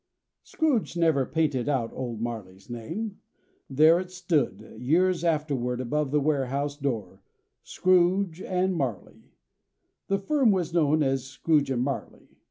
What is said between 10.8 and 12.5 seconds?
as Scrooge and Marley.